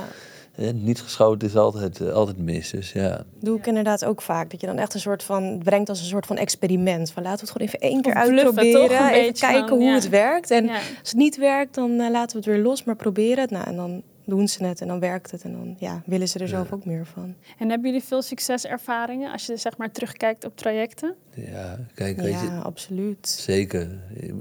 [0.52, 2.70] hè, niet geschoten is altijd, eh, altijd mis.
[2.70, 4.52] Dus ja, Doe ik inderdaad ook vaak.
[4.52, 7.12] Dat je dan echt een soort van brengt als een soort van experiment.
[7.12, 8.72] Van laten we het gewoon even één keer uitproberen.
[8.82, 9.00] toch?
[9.00, 9.94] Een Even beetje kijken van, hoe ja.
[9.94, 10.52] het werkt.
[10.52, 10.74] En ja.
[10.76, 12.84] als het niet werkt, dan eh, laten we het weer los.
[12.84, 13.52] Maar proberen het.
[13.52, 15.44] Nou, en dan doen ze het en dan werkt het.
[15.44, 17.36] En dan ja, willen ze er zelf ook meer van.
[17.58, 21.16] En hebben jullie veel succeservaringen als je zeg maar terugkijkt op trajecten?
[21.36, 23.28] ja kijk, weet je, Ja, absoluut.
[23.28, 23.88] Zeker.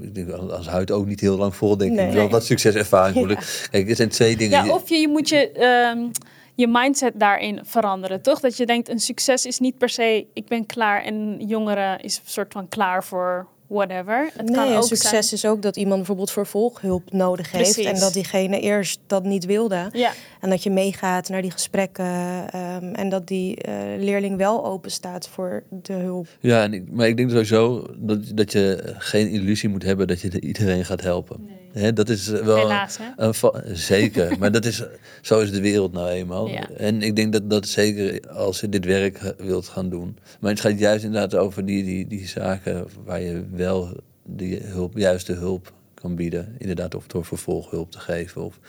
[0.01, 2.07] Ik denk, als huid ook niet heel lang vol, denk Nee.
[2.07, 3.39] ik wel wat succeservaring Ja.
[3.71, 4.65] Kijk, er zijn twee dingen.
[4.65, 6.07] Ja, of je, je moet je, ehm,
[6.55, 8.39] je mindset daarin veranderen, toch?
[8.39, 12.15] Dat je denkt, een succes is niet per se, ik ben klaar en jongere is
[12.17, 14.29] een soort van klaar voor whatever.
[14.33, 15.23] Het nee, kan een ook succes zijn.
[15.41, 17.73] is ook dat iemand bijvoorbeeld vervolghulp nodig heeft.
[17.73, 17.91] Precies.
[17.91, 19.89] En dat diegene eerst dat niet wilde.
[19.91, 22.05] Ja, En dat je meegaat naar die gesprekken.
[22.51, 26.27] ehm, en dat die eh, leerling wel open staat voor de hulp.
[26.39, 30.21] Ja, en ik, maar ik denk sowieso dat, dat je geen illusie moet hebben dat
[30.21, 31.47] je iedereen gaat helpen.
[31.73, 32.55] Hè, dat is wel.
[32.55, 33.33] helaas een
[33.77, 34.83] zeker, maar dat is,
[35.21, 36.47] zo is de wereld nou eenmaal.
[36.47, 36.69] Ja.
[36.69, 40.17] En ik denk dat dat zeker als je dit werk eh, wilt gaan doen.
[40.39, 44.97] Maar het gaat juist inderdaad over die, die, die zaken waar je wel die hulp,
[44.97, 46.55] juiste hulp kan bieden.
[46.57, 48.43] Inderdaad, of door vervolghulp te geven.
[48.43, 48.59] Of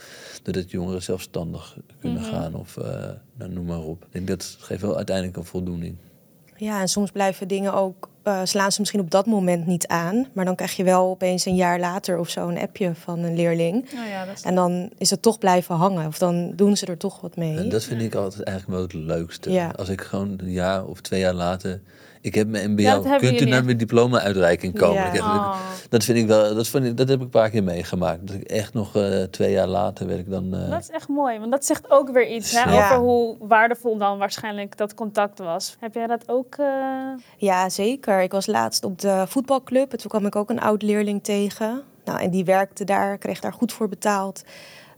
[0.43, 2.31] dat het jongeren zelfstandig kunnen Mhm.
[2.31, 2.55] gaan.
[2.55, 4.03] Of eh, nou, noem maar op.
[4.05, 5.97] Ik denk dat geeft wel uiteindelijk een voldoening.
[6.64, 10.27] Ja, en soms blijven dingen ook, eh, slaan ze misschien op dat moment niet aan.
[10.33, 13.35] Maar dan krijg je wel opeens een jaar later of zo een appje van een
[13.35, 13.85] leerling.
[13.85, 16.07] Oh ja, dat is En dan is het toch blijven hangen.
[16.07, 17.57] Of dan doen ze er toch wat mee.
[17.57, 19.50] En dat vind ik altijd eigenlijk wel het leukste.
[19.50, 19.72] Ja.
[19.77, 21.81] Als ik gewoon een jaar of twee jaar later.
[22.24, 23.08] Ik heb mijn Ja, MBO.
[23.08, 23.64] hebben Kunt u naar echt.
[23.64, 25.12] mijn diploma-uitreiking komen?
[25.14, 25.20] Ja.
[25.37, 25.56] Oh.
[25.88, 26.54] Dat vind ik wel.
[26.54, 28.26] Dat, vind ik, dat heb ik een paar keer meegemaakt.
[28.26, 30.54] Dat ik echt nog eh, twee jaar later werd ik dan.
[30.54, 32.84] eh, Dat is echt mooi, want dat zegt ook weer iets hè, Ja.
[32.84, 35.76] over hoe waardevol dan waarschijnlijk dat contact was.
[35.80, 36.54] Heb jij dat ook?
[36.54, 36.66] eh,
[37.37, 38.20] Ja, zeker.
[38.22, 39.92] Ik was laatst op de voetbalclub.
[39.92, 41.82] En toen kwam ik ook een oud leerling tegen.
[42.04, 44.42] Nou, en die werkte daar, kreeg daar goed voor betaald.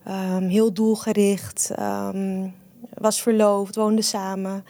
[0.05, 1.71] Ehm, heel doelgericht.
[1.77, 2.49] ehm,
[2.95, 4.65] was verloofd, woonde samen.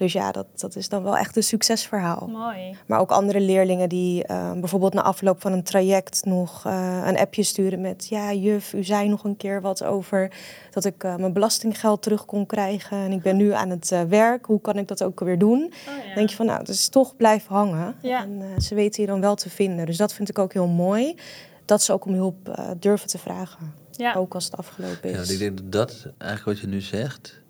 [0.00, 2.26] Dus ja, dat, dat is dan wel echt een succesverhaal.
[2.26, 2.76] mooi.
[2.86, 7.18] Maar ook andere leerlingen die ehm, bijvoorbeeld na afloop van een traject nog eh, een
[7.18, 8.08] appje sturen met...
[8.08, 10.32] Ja, juf, u zei nog een keer wat over
[10.70, 12.98] dat ik eh, mijn belastinggeld terug kon krijgen.
[12.98, 14.46] En ik ben nu aan het eh, werk.
[14.46, 15.72] Hoe kan ik dat ook weer doen?
[15.88, 16.14] Oh, ja.
[16.14, 17.94] denk je van, nou, het is toch blijven hangen.
[18.02, 18.22] Ja.
[18.22, 19.86] En eh, ze weten je dan wel te vinden.
[19.86, 21.16] Dus dat vind ik ook heel mooi.
[21.64, 23.74] Dat ze ook om hulp eh, durven te vragen.
[23.90, 24.14] ja.
[24.14, 25.30] Ook als het afgelopen ja, is.
[25.30, 27.40] ik denk dat dat, eigenlijk wat je nu zegt.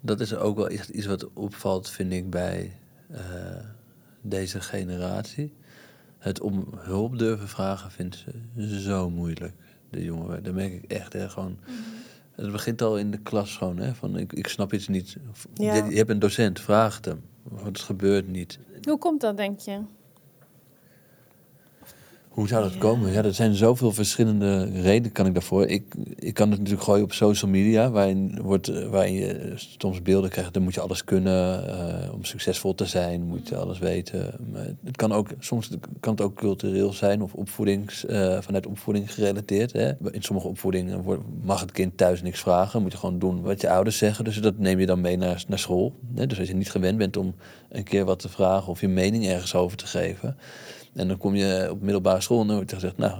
[0.00, 2.72] Dat is ook wel echt iets wat opvalt, vind ik, bij
[3.10, 3.20] eh,
[4.20, 5.52] deze generatie.
[6.18, 8.24] Het om hulp durven vragen vindt
[8.58, 9.52] ze zo moeilijk,
[9.90, 10.42] de jongeren.
[10.42, 11.58] Dat merk ik echt, hè, gewoon.
[12.30, 15.16] Het begint al in de klas gewoon, hè, van ik, ik snap iets niet.
[15.54, 15.74] Ja.
[15.74, 17.22] je, je hebt een docent, vraag het hem.
[17.42, 18.58] Want het gebeurt niet.
[18.82, 19.80] Hoe komt dat, denk je?
[22.40, 23.12] Hoe zou dat komen?
[23.12, 25.66] Ja, er zijn zoveel verschillende redenen kan ik daarvoor.
[25.66, 30.02] Ik, ik kan het natuurlijk gooien op social media, waarin, wordt, eh, waarin je soms
[30.02, 30.54] beelden krijgt.
[30.54, 34.34] Dan moet je alles kunnen uh, om succesvol te zijn, moet je alles weten.
[34.84, 38.04] Het kan ook, soms kan het ook cultureel zijn of opvoedings,
[38.40, 39.72] vanuit opvoeding gerelateerd.
[39.72, 39.92] Hè.
[40.10, 41.04] In sommige opvoedingen
[41.42, 44.24] mag het kind thuis niks vragen, moet je gewoon doen wat je ouders zeggen.
[44.24, 45.94] Dus dat neem je dan mee naar, naar school.
[46.14, 46.26] Hè.
[46.26, 47.34] Dus als je niet gewend bent om
[47.68, 50.36] een keer wat te vragen of je mening ergens over te geven.
[50.94, 53.18] En dan kom je op middelbare school en dan wordt er gezegd, nou,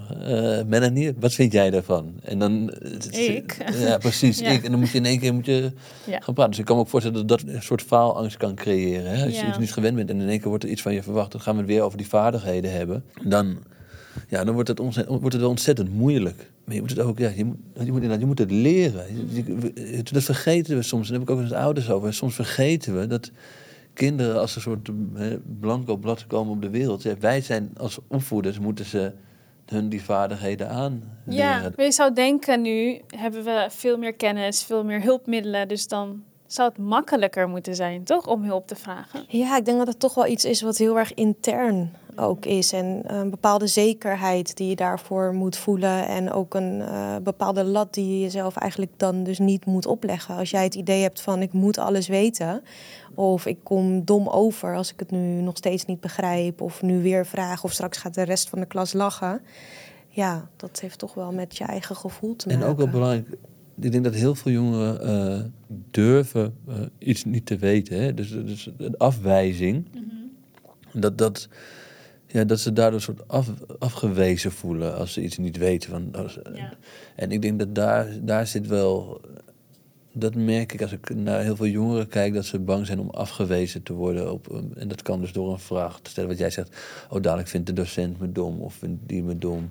[0.59, 2.12] uh, Melanie, wat vind jij daarvan?
[2.22, 2.72] En dan...
[3.11, 3.56] Ik?
[3.78, 4.48] Ja, precies, Ja.
[4.50, 4.64] ik.
[4.64, 5.72] En dan moet je in één keer moet je
[6.06, 6.20] Ja.
[6.20, 6.50] gaan praten.
[6.50, 9.11] Dus ik kan me ook voorstellen dat dat een soort faalangst kan creëren.
[9.18, 9.24] Hè?
[9.24, 11.02] Als je iets niet gewend bent en in één keer wordt er iets van je
[11.02, 13.04] verwacht, dan gaan we het weer over die vaardigheden hebben.
[13.24, 13.59] Dan,
[14.28, 16.50] ja, dan wordt, het ontzettend, wordt het wel ontzettend moeilijk.
[16.64, 19.04] Maar je moet het ook, ja, je moet, je moet, je moet het leren.
[19.33, 19.44] Je-
[19.94, 22.14] je- dat vergeten we soms, en daar heb ik ook met ouders over.
[22.14, 23.30] Soms vergeten we dat
[23.94, 27.03] kinderen als een soort hè, blanco blad komen op de wereld.
[27.03, 29.12] Ja, wij zijn als opvoeders, moeten ze
[29.66, 34.62] hun die vaardigheden aan Ja, maar je zou denken nu hebben we veel meer kennis,
[34.62, 35.68] veel meer hulpmiddelen.
[35.68, 36.22] Dus dan
[36.53, 38.27] zou het makkelijker moeten zijn, toch?
[38.27, 39.25] Om hulp te vragen.
[39.29, 42.73] Ja, ik denk dat het toch wel iets is wat heel erg intern ook is.
[42.73, 46.07] En een bepaalde zekerheid die je daarvoor moet voelen.
[46.07, 50.37] En ook een uh, bepaalde lat die je jezelf eigenlijk dan dus niet moet opleggen.
[50.37, 52.63] Als jij het idee hebt van ik moet alles weten.
[53.15, 56.61] Of ik kom dom over als ik het nu nog steeds niet begrijp.
[56.61, 59.41] Of nu weer vraag of straks gaat de rest van de klas lachen.
[60.09, 62.63] Ja, dat heeft toch wel met je eigen gevoel te maken.
[62.63, 63.29] En ook wel belangrijk,
[63.81, 68.03] ik denk dat heel veel jongeren uh, durven uh, iets niet te weten.
[68.03, 68.14] Hè?
[68.14, 69.88] Dus, dus een afwijzing.
[69.94, 71.00] Mm -hmm.
[71.00, 71.48] dat, dat,
[72.26, 75.90] ja, dat ze daardoor soort af, afgewezen voelen als ze iets niet weten.
[75.90, 76.72] Van, als, ja.
[77.16, 79.20] En ik denk dat daar, daar zit wel.
[80.12, 83.11] Dat merk ik als ik naar heel veel jongeren kijk, dat ze bang zijn om
[83.11, 84.33] afgewezen te worden.
[84.33, 86.29] Op, en dat kan dus door een vraag te stellen.
[86.29, 86.76] Wat jij zegt,
[87.11, 89.70] oh dadelijk vindt de docent me dom of vindt die me dom.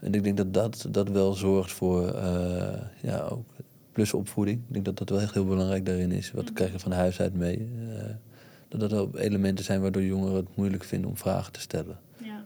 [0.00, 3.44] En ik denk dat dat, dat wel zorgt voor uh, ja, ook
[3.96, 4.58] plusopvoeding.
[4.58, 6.32] Ik denk dat dat wel echt heel belangrijk daarin is.
[6.32, 7.58] Wat krijg je van huis uit mee?
[7.58, 8.02] Uh,
[8.68, 11.98] dat dat ook elementen zijn waardoor jongeren het moeilijk vinden om vragen te stellen.
[12.16, 12.44] Ja.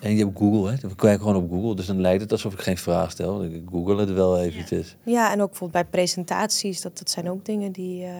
[0.00, 0.88] En je hebt Google, hè?
[0.88, 3.44] We kijken gewoon op Google, dus dan lijkt het alsof ik geen vraag stel.
[3.44, 4.96] Ik google het wel eventjes.
[5.04, 8.12] Ja, ja en ook bijvoorbeeld bij presentaties, dat, dat zijn ook dingen die, uh,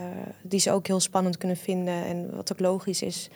[0.43, 2.05] die ze ook heel spannend kunnen vinden.
[2.05, 3.31] En wat ook logisch is,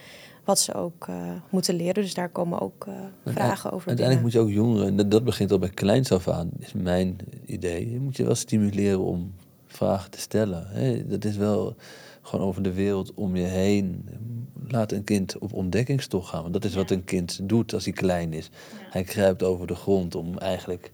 [0.44, 2.02] wat ze ook uh, moeten leren.
[2.02, 3.88] Dus daar komen ook uh, vragen over.
[3.88, 7.16] Uiteindelijk moet je ook jongeren, dat, dat begint al bij kleins af aan, is mijn
[7.46, 7.90] idee.
[7.90, 9.34] Je moet je wel stimuleren om
[9.66, 10.66] vragen te stellen.
[11.08, 11.76] Dat is wel
[12.22, 14.08] gewoon over de wereld om je heen.
[14.68, 16.40] Laat een kind op ontdekkingstocht gaan.
[16.40, 18.50] Want dat is wat een kind doet als hij klein is.
[18.52, 18.78] Ja.
[18.90, 20.92] Hij kruipt over de grond om eigenlijk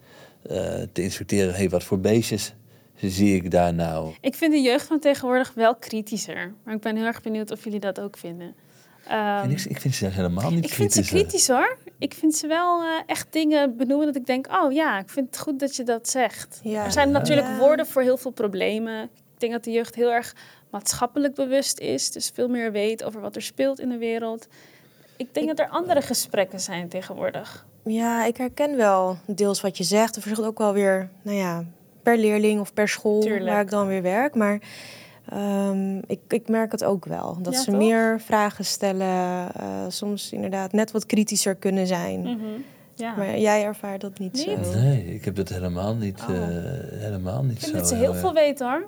[0.51, 0.57] uh,
[0.93, 1.55] te inspecteren...
[1.55, 2.55] hey, wat voor beestjes
[2.97, 4.15] zie ik daar nou?
[4.21, 6.55] Ik vind de jeugd van tegenwoordig wel kritischer.
[6.65, 8.55] Maar ik ben heel erg benieuwd of jullie dat ook vinden.
[9.13, 10.97] Um, ik, ik, vind ze helemaal niet ik kritisch.
[10.97, 11.79] Ik vind ze kritisch hoor.
[11.99, 14.47] Ik vind ze wel uh, echt dingen benoemen dat ik denk...
[14.63, 16.61] oh ja, ik vind het goed dat je dat zegt.
[16.63, 16.85] Ja.
[16.85, 17.59] Er zijn natuurlijk ja.
[17.59, 19.03] woorden voor heel veel problemen.
[19.05, 20.35] Ik denk dat de jeugd heel erg
[20.71, 22.11] maatschappelijk bewust is.
[22.11, 24.47] Dus veel meer weet over wat er speelt in de wereld.
[25.17, 27.67] Ik denk ik, dat er andere gesprekken zijn tegenwoordig.
[27.85, 30.17] Ja, ik herken wel deels wat je zegt.
[30.17, 31.65] Er verschilt ook wel weer, nou ja,
[32.03, 33.51] per leerling of per school Tuurlijk.
[33.51, 34.35] waar ik dan weer werk.
[34.35, 34.61] Maar
[35.35, 37.39] um, ik, ik merk het ook wel.
[37.43, 37.81] Dat ja, ze toch?
[37.81, 39.49] meer vragen stellen.
[39.61, 42.21] Uh, soms inderdaad net wat kritischer kunnen zijn.
[42.21, 42.65] Mm -hmm.
[42.95, 43.15] Ja.
[43.17, 44.79] Maar jij ervaart dat niet, niet, zo?
[44.79, 46.35] Nee, ik heb dat helemaal niet, oh.
[46.35, 46.37] uh,
[46.91, 47.79] helemaal niet ik vind zo.
[47.79, 48.87] dat ze heel veel weten hoor.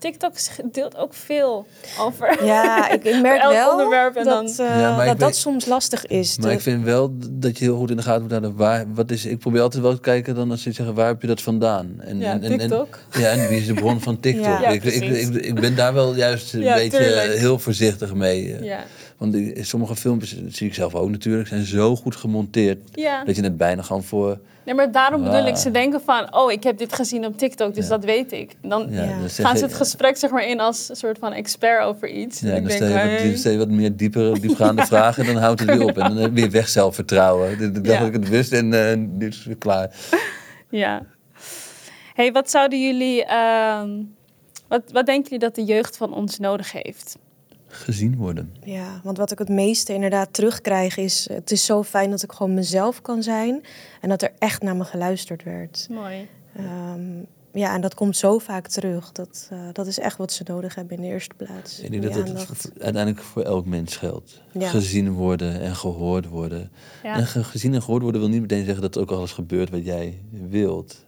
[0.00, 0.32] TikTok
[0.72, 1.66] deelt ook veel
[1.98, 4.66] over ja, ik, ik merk wel onderwerp en dat dan...
[4.66, 6.38] uh, ja, dat, weet, dat soms lastig is.
[6.38, 6.54] Maar de...
[6.54, 8.56] ik vind wel dat je heel goed in de gaten moet houden.
[8.56, 11.20] Waar, wat is, ik probeer altijd wel te kijken dan als ze zeggen, waar heb
[11.20, 11.94] je dat vandaan?
[11.98, 12.98] En, ja, en, TikTok.
[13.10, 14.44] En, ja, en wie is de bron van TikTok?
[14.44, 14.68] ja.
[14.68, 17.38] ik, ik, ik, ik, ben daar wel juist een beetje tuurlijk.
[17.38, 18.64] heel voorzichtig mee.
[18.64, 18.84] Ja.
[19.20, 22.78] Want die, sommige filmpjes, dat zie ik zelf ook natuurlijk, zijn zo goed gemonteerd.
[22.92, 23.24] Ja.
[23.24, 24.38] Dat je het bijna gewoon voor...
[24.64, 27.74] Nee, maar daarom bedoel ik, ze denken van, oh, ik heb dit gezien op TikTok,
[27.74, 27.90] dus ja.
[27.90, 28.56] dat weet ik.
[28.62, 32.08] Dan ja, gaan ze het gesprek zeg maar in als een soort van expert over
[32.08, 32.40] iets.
[32.40, 33.28] Ja, en dan stel je, hey.
[33.30, 35.98] wat, stel je wat meer dieper, diepgaande vragen en dan houdt het weer op.
[35.98, 37.60] En dan heb je weer weg zelfvertrouwen.
[37.60, 39.90] Ik dacht ik het wist en uh, nu is weer klaar.
[40.68, 41.02] Ja.
[42.14, 43.82] hey, wat zouden jullie, uh,
[44.68, 47.16] wat, wat denken jullie dat de jeugd van ons nodig heeft?
[47.70, 48.54] Gezien worden.
[48.64, 51.28] Ja, want wat ik het meeste inderdaad terugkrijg is...
[51.32, 53.62] het is zo fijn dat ik gewoon mezelf kan zijn...
[54.00, 55.86] en dat er echt naar me geluisterd werd.
[55.90, 56.28] Mooi.
[56.58, 59.12] Um, ja, en dat komt zo vaak terug.
[59.12, 61.80] Dat, uh, dat is echt wat ze nodig hebben in de eerste plaats.
[61.80, 64.42] Ik denk dat het uiteindelijk voor elk mens geldt.
[64.52, 64.68] Ja.
[64.68, 66.70] Gezien worden en gehoord worden.
[67.02, 67.16] Ja.
[67.16, 69.84] En gezien en gehoord worden wil niet meteen zeggen dat er ook alles gebeurt wat
[69.84, 71.04] jij wilt.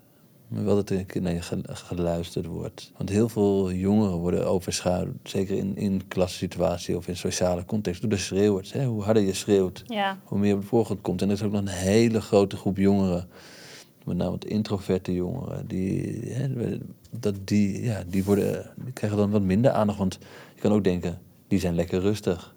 [0.53, 2.93] Maar wel dat er naar je geluisterd wordt.
[2.97, 5.17] Want heel veel jongeren worden overschaduwd.
[5.23, 8.01] Zeker in, in klassensituatie of in sociale context.
[8.01, 8.73] Door de schreeuwers.
[8.73, 8.85] Hè?
[8.85, 10.19] Hoe harder je schreeuwt, ja.
[10.25, 11.23] hoe meer op de voorgrond komt.
[11.23, 13.29] En er is ook nog een hele grote groep jongeren.
[14.05, 15.67] Met name de introverte jongeren.
[15.67, 16.79] Die, hè,
[17.11, 19.99] dat die, ja, die, worden, die krijgen dan wat minder aandacht.
[19.99, 20.19] Want
[20.55, 22.52] je kan ook denken, die zijn lekker rustig.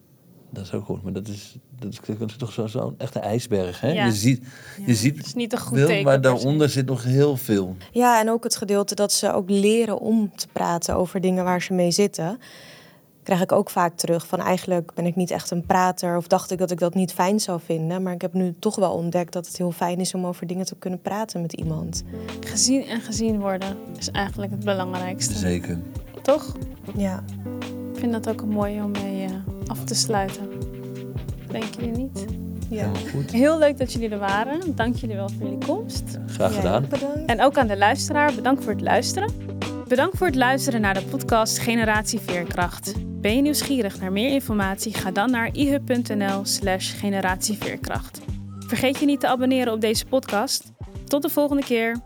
[0.55, 3.19] Dat is ook goed, maar dat is, dat is, dat is toch zo'n zo echte
[3.19, 3.81] ijsberg.
[3.81, 3.91] Hè?
[3.91, 4.05] Ja.
[4.05, 4.43] Je ziet,
[4.77, 4.93] je ja.
[4.93, 7.75] ziet het is niet een goed veel, teken, maar daaronder zit nog heel veel.
[7.91, 11.61] Ja, en ook het gedeelte dat ze ook leren om te praten over dingen waar
[11.61, 12.39] ze mee zitten.
[13.23, 16.51] Krijg ik ook vaak terug van eigenlijk ben ik niet echt een prater of dacht
[16.51, 18.03] ik dat ik dat niet fijn zou vinden.
[18.03, 20.65] Maar ik heb nu toch wel ontdekt dat het heel fijn is om over dingen
[20.65, 22.03] te kunnen praten met iemand.
[22.39, 25.33] Gezien en gezien worden is eigenlijk het belangrijkste.
[25.33, 25.79] Zeker.
[26.21, 26.55] Toch?
[26.97, 27.23] Ja.
[27.93, 29.31] Ik vind dat ook een mooie om mee uh,
[29.67, 30.49] af te sluiten.
[31.51, 32.25] Denken jullie niet?
[32.69, 32.91] Ja.
[33.11, 33.31] Goed.
[33.31, 34.75] Heel leuk dat jullie er waren.
[34.75, 36.17] Dank jullie wel voor jullie komst.
[36.27, 36.85] Graag gedaan.
[36.99, 39.31] Ja, en ook aan de luisteraar, bedankt voor het luisteren.
[39.87, 42.93] Bedankt voor het luisteren naar de podcast Generatie Veerkracht.
[43.21, 44.93] Ben je nieuwsgierig naar meer informatie?
[44.93, 48.21] Ga dan naar ihub.nl slash generatieveerkracht.
[48.67, 50.71] Vergeet je niet te abonneren op deze podcast.
[51.05, 51.97] Tot de volgende keer.